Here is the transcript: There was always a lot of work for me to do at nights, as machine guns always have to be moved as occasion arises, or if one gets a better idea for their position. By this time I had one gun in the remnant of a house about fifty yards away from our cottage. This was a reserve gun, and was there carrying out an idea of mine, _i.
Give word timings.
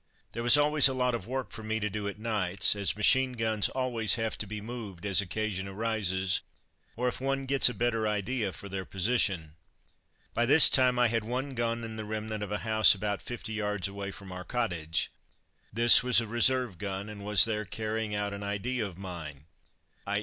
There 0.31 0.41
was 0.41 0.57
always 0.57 0.87
a 0.87 0.95
lot 0.95 1.13
of 1.13 1.27
work 1.27 1.51
for 1.51 1.61
me 1.61 1.79
to 1.79 1.87
do 1.87 2.07
at 2.07 2.17
nights, 2.17 2.75
as 2.75 2.97
machine 2.97 3.33
guns 3.33 3.69
always 3.69 4.15
have 4.15 4.35
to 4.39 4.47
be 4.47 4.59
moved 4.59 5.05
as 5.05 5.21
occasion 5.21 5.67
arises, 5.67 6.41
or 6.95 7.07
if 7.07 7.21
one 7.21 7.45
gets 7.45 7.69
a 7.69 7.73
better 7.75 8.07
idea 8.07 8.51
for 8.51 8.67
their 8.67 8.83
position. 8.83 9.57
By 10.33 10.47
this 10.47 10.71
time 10.71 10.97
I 10.97 11.09
had 11.09 11.23
one 11.23 11.53
gun 11.53 11.83
in 11.83 11.97
the 11.97 12.03
remnant 12.05 12.41
of 12.41 12.51
a 12.51 12.57
house 12.65 12.95
about 12.95 13.21
fifty 13.21 13.53
yards 13.53 13.87
away 13.87 14.09
from 14.09 14.31
our 14.31 14.43
cottage. 14.43 15.11
This 15.71 16.01
was 16.01 16.19
a 16.19 16.25
reserve 16.25 16.79
gun, 16.79 17.07
and 17.07 17.23
was 17.23 17.45
there 17.45 17.63
carrying 17.63 18.15
out 18.15 18.33
an 18.33 18.41
idea 18.41 18.83
of 18.83 18.97
mine, 18.97 19.45
_i. 20.07 20.19